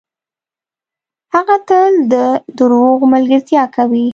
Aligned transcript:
هغه 1.33 1.55
تل 1.67 1.93
ده 2.11 2.25
دروغو 2.57 3.05
ملګرتیا 3.15 3.63
کوي. 3.75 4.07